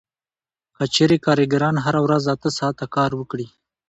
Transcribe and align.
که 0.75 0.83
چېرې 0.93 1.17
کارګران 1.25 1.75
هره 1.85 1.99
ورځ 2.05 2.23
اته 2.33 2.49
ساعته 2.59 2.85
کار 2.95 3.11
وکړي 3.15 3.47